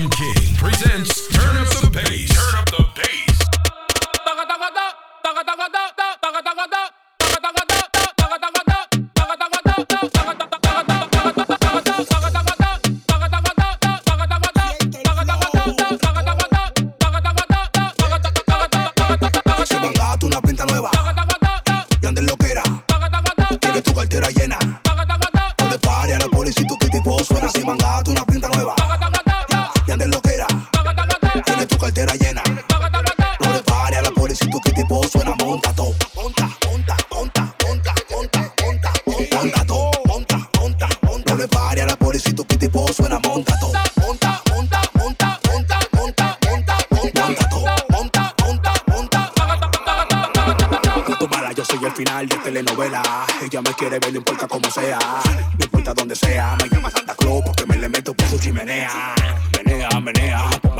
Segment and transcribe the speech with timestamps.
[0.00, 2.30] William King presents Turn Up the Bass.
[2.30, 2.79] Turn Up the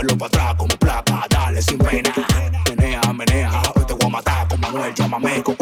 [0.01, 1.27] pónmelo para atrás como placa.
[1.29, 2.13] Dale sin pena.
[2.69, 4.95] Menea, menea, hoy te voy a matar con Manuel.
[4.95, 5.60] Llámame cocuyuela.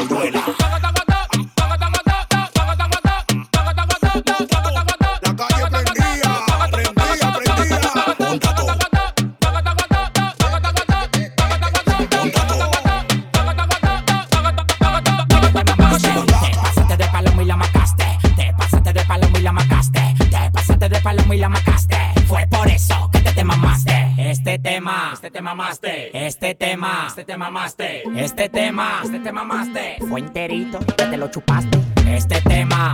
[26.79, 28.03] Tema, este te mamaste.
[28.17, 29.97] Este tema, este te mamaste.
[30.09, 31.77] Fue enterito, te lo chupaste.
[32.07, 32.93] Este tema,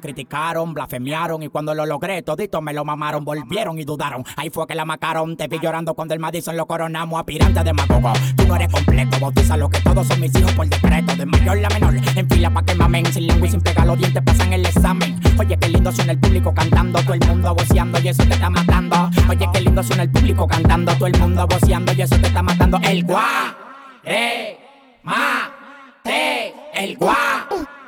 [0.00, 4.24] criticaron, blasfemiaron y cuando lo logré toditos me lo mamaron, volvieron y dudaron.
[4.36, 7.72] Ahí fue que la macaron, te vi llorando cuando el Madison lo coronamos, aspirante de
[7.72, 8.12] magogo.
[8.36, 11.58] Tú no eres completo, bautiza lo que todos son mis hijos por decreto, de mayor
[11.58, 14.52] la menor, en fila pa' que mamen, sin lengua y sin pegar los dientes pasan
[14.52, 15.20] el examen.
[15.38, 18.48] Oye, qué lindo suena el público cantando, todo el mundo voceando y eso te está
[18.48, 19.10] matando.
[19.28, 22.42] Oye, qué lindo suena el público cantando, todo el mundo voceando y eso te está
[22.42, 22.78] matando.
[22.82, 23.56] El guá,
[24.04, 24.58] eh,
[25.02, 25.50] ma,
[26.02, 27.46] te, el guá,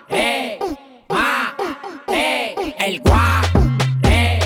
[0.08, 0.58] eh,
[2.88, 3.42] el guá,
[4.04, 4.38] eh,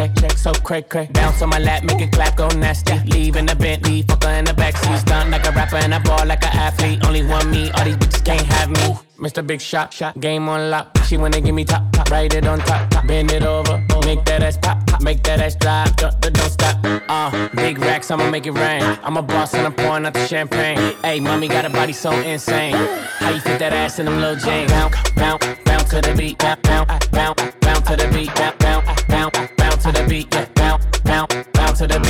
[0.09, 1.07] My paycheck, check so cray cray.
[1.11, 2.97] Bounce on my lap, make it clap, go nasty.
[3.05, 4.99] Leave in the Bentley, fucker in the backseat.
[4.99, 7.05] Stunt like a rapper and I ball like an athlete.
[7.05, 8.97] Only one me, all these bitches can't have me.
[9.17, 9.45] Mr.
[9.45, 10.97] Big Shot, shot, game on lock.
[11.05, 13.05] She wanna give me top, top, write it on top, top.
[13.05, 15.01] Bend it over, make that ass pop, pop.
[15.01, 16.77] make that ass drop, don't, don't stop.
[17.09, 18.81] Uh, big racks, I'ma make it rain.
[19.03, 20.77] I'm a boss and I'm pouring out the champagne.
[21.03, 22.75] Hey, mommy got a body so insane.
[23.19, 24.71] How you fit that ass in them little jeans?
[24.71, 28.58] Bounce, bounce, bounce to the beat, bounce, bounce, bounce, bounce to the beat, bounce,
[30.09, 30.49] beat.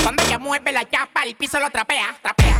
[0.04, 2.60] Cuando ella mueve la chapa, el piso lo trapea, trapea,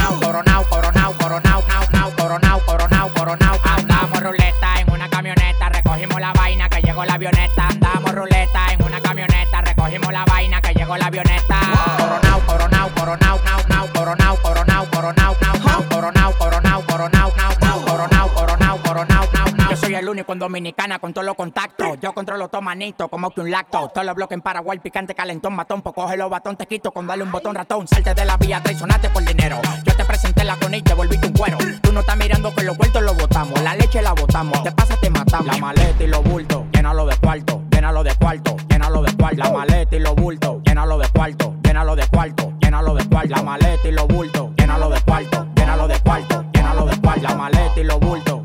[20.31, 21.99] con Dominicana, con todos los contactos.
[21.99, 23.81] Yo controlo todo manito, como que un lacto.
[23.81, 23.89] Oh.
[23.89, 25.81] Todos los bloques en Paraguay, picante, calentón, matón.
[25.81, 27.85] Pues coge los batón, te quito con darle un botón ratón.
[27.85, 29.59] Salte de la vía, traicionaste por dinero.
[29.83, 31.57] Yo te presenté la con y te volviste un cuero.
[31.81, 33.61] Tú no estás mirando que los vueltos lo botamos.
[33.61, 35.47] La leche la botamos, te pasa, te matamos.
[35.47, 39.37] La maleta y los bultos, llénalo de cuarto, llénalo de cuarto, llénalo de cuarto.
[39.37, 43.35] La maleta y los bultos, llénalo de cuarto, llénalo de cuarto, llénalo de cuarto.
[43.35, 47.21] La maleta y los bultos, llénalo de cuarto, llénalo de cuarto, llénalo de cuarto.
[47.21, 48.40] La maleta y los bultos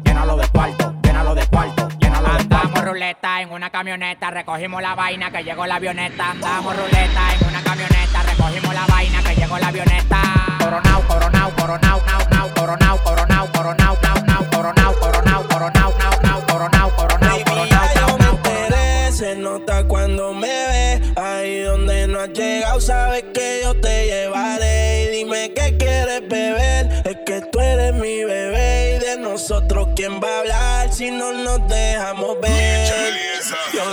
[2.86, 6.34] ruleta en una camioneta, recogimos la vaina que llegó la avioneta.
[6.40, 10.22] Damos ruleta en una camioneta, recogimos la vaina que llegó la avioneta.
[10.60, 12.85] Coronao, coronao, coronao, coronao, coronao.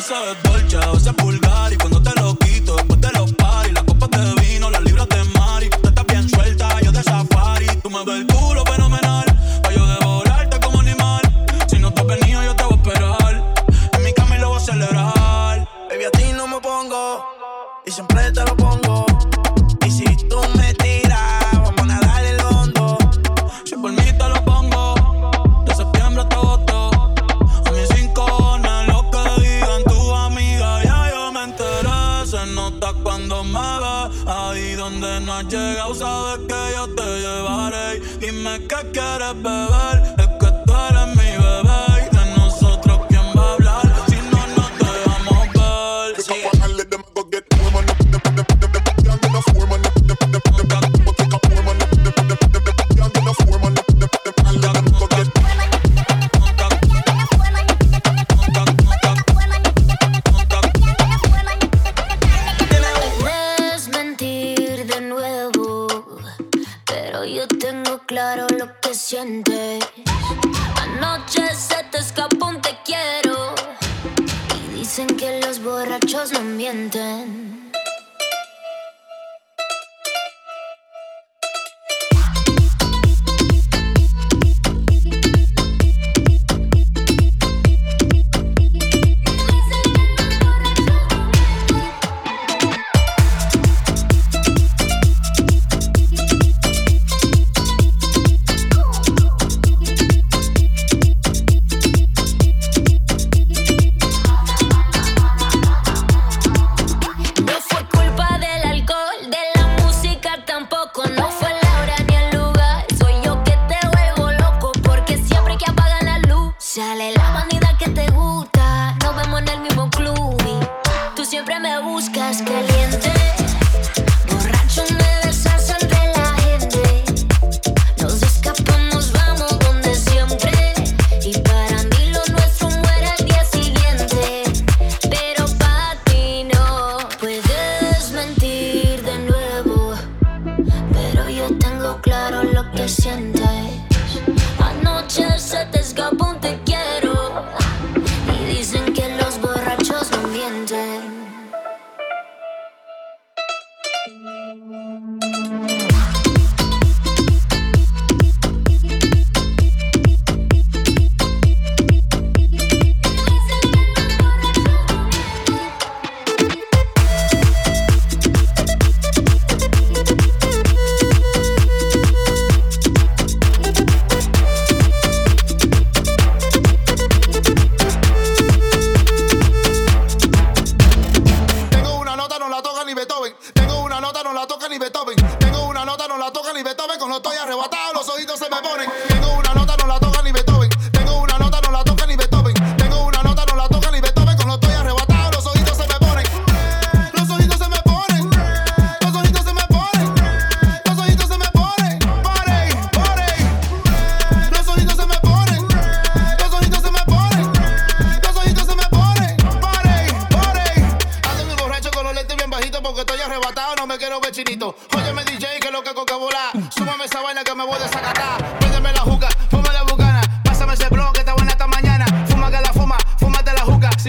[0.04, 0.53] pasado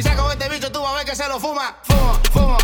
[0.05, 1.79] Si saco este bicho, tú vas a ver que se lo fuma.
[1.83, 2.64] Fumo, fumo.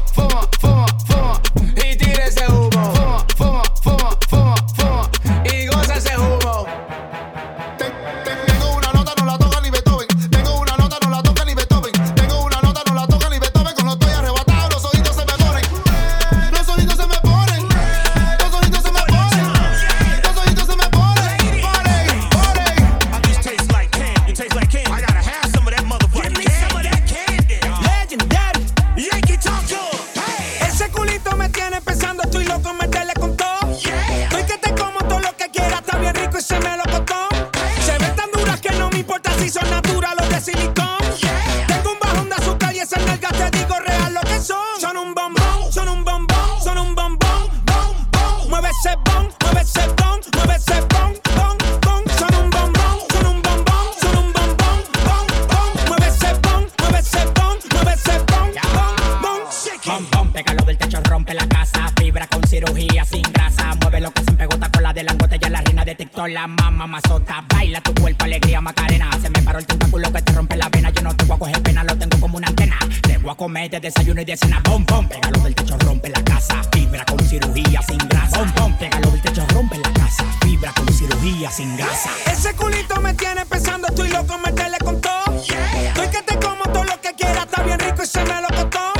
[60.41, 61.93] Pégalo del techo, rompe la casa.
[61.99, 63.75] Fibra con cirugía sin grasa.
[63.83, 65.39] Mueve lo que se pegota con la de langote.
[65.39, 67.45] Ya la reina de TikTok, la mamá mazota.
[67.47, 69.11] Baila tu cuerpo, alegría, macarena.
[69.21, 70.89] Se me paró el tentáculo que te rompe la vena.
[70.89, 72.79] Yo no te voy a coger pena, lo tengo como una antena.
[73.03, 74.63] Te voy a comer de desayuno y de cena.
[74.65, 75.07] Bom, bom.
[75.07, 76.63] Pégalo del techo, rompe la casa.
[76.73, 78.39] Fibra con cirugía sin grasa.
[78.39, 78.79] Bom, bom.
[78.79, 80.25] Pégalo del techo, rompe la casa.
[80.41, 82.09] Fibra con cirugía sin grasa.
[82.33, 85.45] Ese culito me tiene pensando, estoy loco, meterle con todo.
[85.45, 85.89] Yeah.
[85.89, 88.49] Estoy que te como todo lo que quieras, está bien rico y se me lo
[88.49, 89.00] costó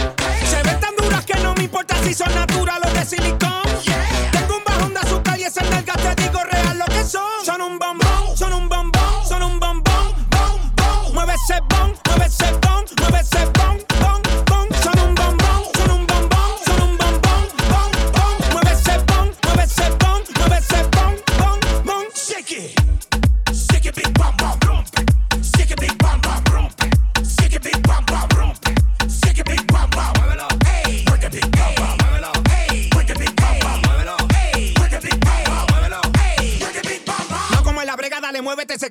[2.11, 3.63] si son natural o de silicón.
[3.85, 4.31] Yeah.
[4.33, 7.45] Tengo un bajón de azúcar y esas nalgas te digo real lo que son.
[7.45, 11.15] Son un bombón, son un bombón, son un bombón, bom, bom.
[11.15, 12.60] Mueve ese bom, mueve ese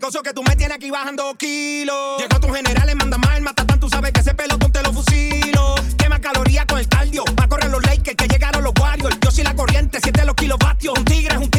[0.09, 2.17] que tú me tienes aquí bajando kilos.
[2.17, 5.75] Llegó tus generales, manda mal, matatán, tú sabes que ese pelotón te lo fusilo.
[5.99, 9.17] Quema calorías con el cardio, va a correr los Lakers que llegaron los Warriors.
[9.21, 10.97] Yo soy la corriente, siete los kilovatios.
[10.97, 11.58] Un tigre es un tigre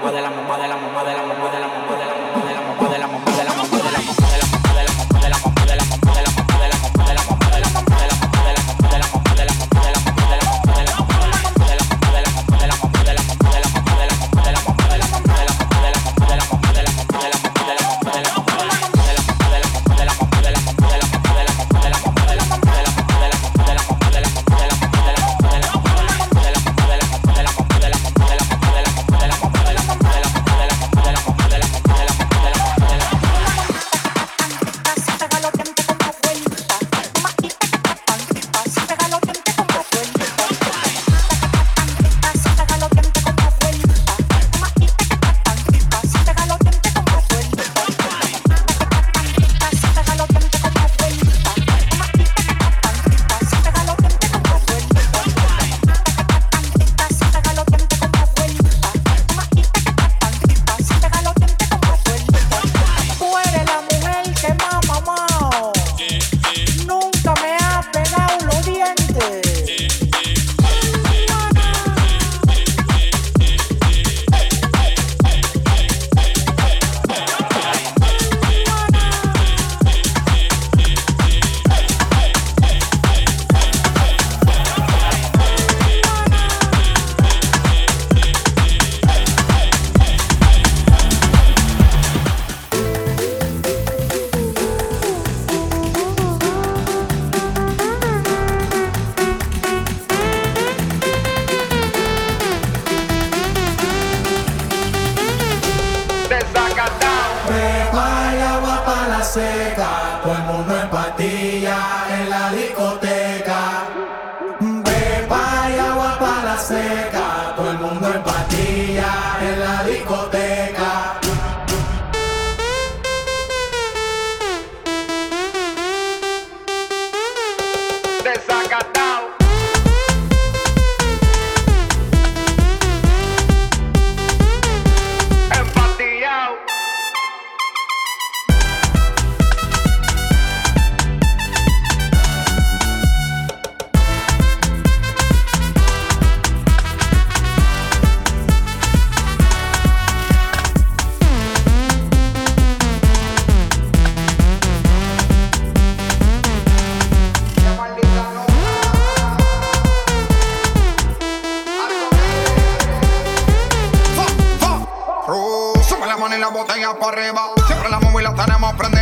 [166.99, 167.41] arriba.
[167.67, 169.00] Siempre la móvil la tenemos prendida.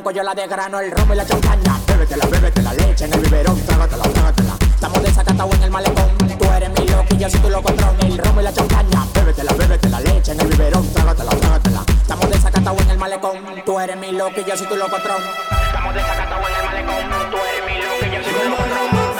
[0.00, 1.78] Banco yo la de grano, el romo y la champaña.
[1.86, 4.54] Bébetela, bébete la leche en el biberón, trágatela, trágatela.
[4.74, 6.18] Estamos desacatados en el malecón.
[6.38, 8.04] Tú eres mi loquilla si tú lo controlas.
[8.04, 9.06] El romo y la champaña.
[9.14, 11.84] Bébetela, bébete la leche en el biberón, trágatela, trágatela.
[12.00, 13.36] Estamos desacatados en el malecón.
[13.66, 15.22] Tú eres mi loquilla si tú lo controlas.
[15.66, 17.30] Estamos desacatados en el malecón.
[17.30, 19.10] Tú eres mi loquilla si tú lo controlas.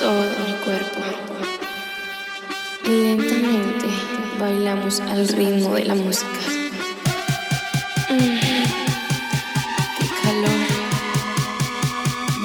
[0.00, 0.98] Todo mi cuerpo.
[2.88, 3.86] Lentamente
[4.40, 6.40] bailamos al ritmo de la música.
[8.08, 8.40] Mm,
[9.98, 10.60] ¡Qué calor!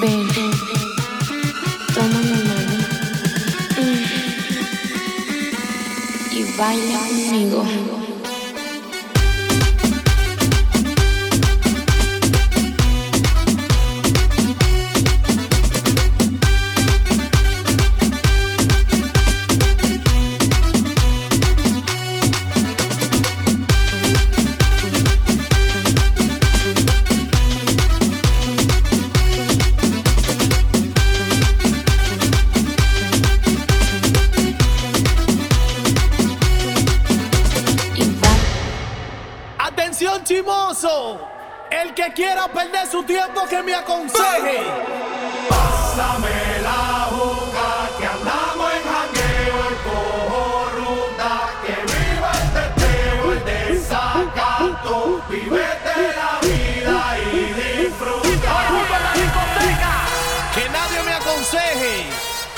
[0.02, 0.28] Ven,
[1.94, 2.76] toma mi mano.
[3.80, 4.04] Mm,
[6.32, 8.05] y baila conmigo.
[43.06, 44.58] Tiempo que me aconseje.
[45.48, 51.30] Pásame la juca que andamos en jangueo, el cojo ruta,
[51.64, 58.54] que viva el teteo, el desacato, vivete la vida y disfruta.
[60.54, 62.06] Que nadie me aconseje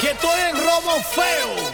[0.00, 1.67] que estoy en robo feo,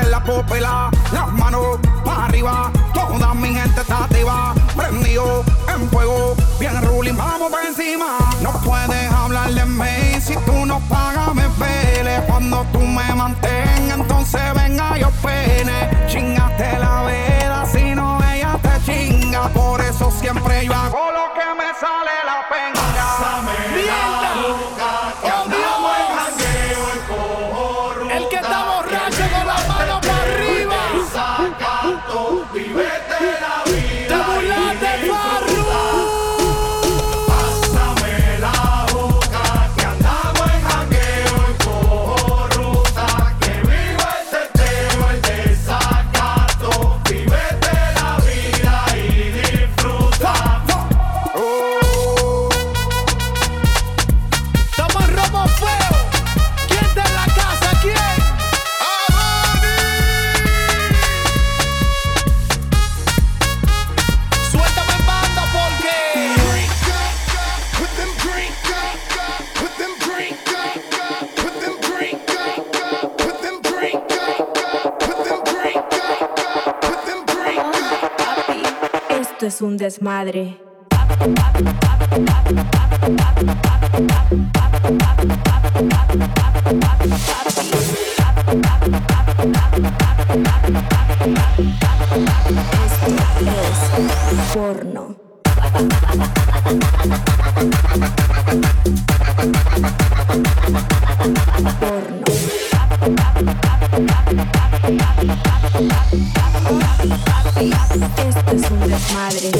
[0.00, 5.42] de la pupila, las manos para arriba, toda mi gente está activa, prendido
[5.74, 8.18] en fuego, bien ruling, vamos por encima.
[8.42, 12.20] No puedes hablar de mí si tú no pagas, me pele.
[12.26, 16.06] Cuando tú me mantengas, entonces venga yo pene.
[16.08, 17.25] Chingaste la vela,
[79.56, 80.58] es un desmadre.
[94.30, 95.16] Es porno.
[101.80, 102.26] Porno.
[107.58, 109.50] Esto es un desmadre.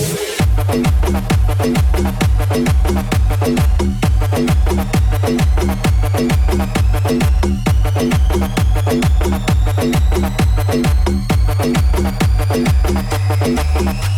[13.86, 14.15] Thank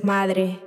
[0.00, 0.58] madre.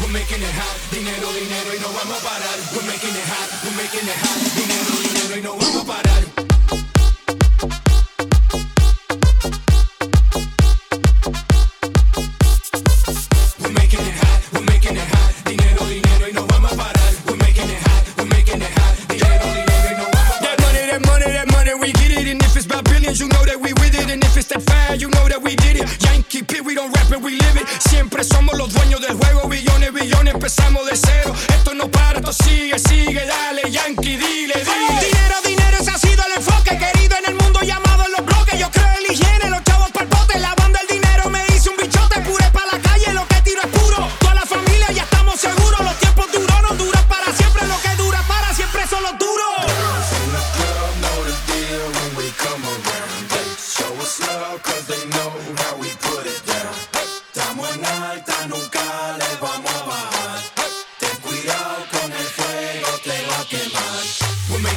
[0.00, 0.76] we're making it hot.
[0.90, 2.58] Dinero, dinero, y no vamos a parar.
[2.74, 4.38] We're making it hot, we're making it hot.
[4.56, 6.53] Dinero, dinero, y no vamos a parar.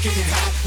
[0.08, 0.67] getting hot.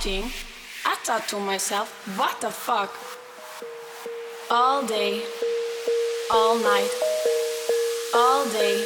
[0.00, 0.30] shouting,
[0.84, 2.90] I thought to myself, what the fuck?
[4.50, 5.22] All day,
[6.32, 6.90] all night,
[8.14, 8.84] all day,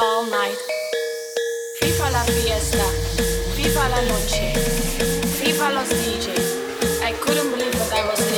[0.00, 0.56] all night.
[1.80, 2.86] Viva la fiesta,
[3.56, 4.52] viva la noche,
[5.40, 7.02] viva los DJs.
[7.02, 8.33] I couldn't believe what I was